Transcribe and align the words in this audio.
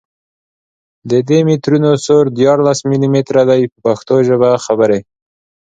د 1.09 1.11
دي 1.27 1.39
مترونو 1.49 1.91
سور 2.05 2.25
دیارلس 2.39 2.79
ملي 2.89 3.09
متره 3.15 3.43
دی 3.49 3.61
په 3.71 3.77
پښتو 3.85 4.15
ژبه 4.27 4.49
خبرې. 4.65 4.99